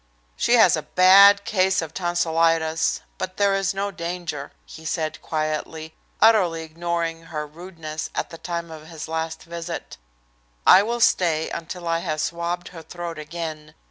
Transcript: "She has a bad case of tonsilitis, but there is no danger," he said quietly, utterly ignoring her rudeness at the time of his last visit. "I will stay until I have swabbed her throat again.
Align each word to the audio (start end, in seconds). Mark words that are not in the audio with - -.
"She 0.35 0.53
has 0.55 0.75
a 0.75 0.81
bad 0.81 1.45
case 1.45 1.79
of 1.79 1.93
tonsilitis, 1.93 3.01
but 3.19 3.37
there 3.37 3.53
is 3.53 3.75
no 3.75 3.91
danger," 3.91 4.51
he 4.65 4.83
said 4.83 5.21
quietly, 5.21 5.93
utterly 6.19 6.63
ignoring 6.63 7.25
her 7.25 7.45
rudeness 7.45 8.09
at 8.15 8.31
the 8.31 8.39
time 8.39 8.71
of 8.71 8.87
his 8.87 9.07
last 9.07 9.43
visit. 9.43 9.97
"I 10.65 10.81
will 10.81 11.01
stay 11.01 11.51
until 11.51 11.87
I 11.87 11.99
have 11.99 12.19
swabbed 12.19 12.69
her 12.69 12.81
throat 12.81 13.19
again. 13.19 13.75